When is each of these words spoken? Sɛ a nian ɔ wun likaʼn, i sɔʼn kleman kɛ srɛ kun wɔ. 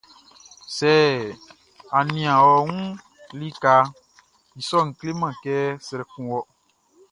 Sɛ 0.75 0.91
a 1.97 1.99
nian 2.09 2.39
ɔ 2.49 2.51
wun 2.63 2.79
likaʼn, 3.39 3.85
i 4.59 4.61
sɔʼn 4.69 4.87
kleman 4.99 5.33
kɛ 5.43 5.55
srɛ 5.85 6.03
kun 6.11 6.25
wɔ. 6.31 6.39